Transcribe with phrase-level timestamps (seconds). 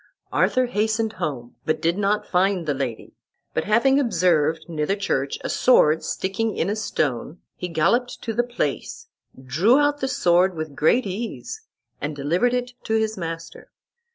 [0.31, 3.13] Arthur hastened home, but did not find the lady;
[3.53, 8.33] but having observed near the church a sword, sticking in a stone, he galloped to
[8.33, 9.09] the place,
[9.39, 11.61] drew out the sword with great ease,
[12.01, 13.69] and delivered it to his master.